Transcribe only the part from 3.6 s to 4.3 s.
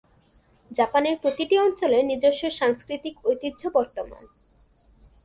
বর্তমান।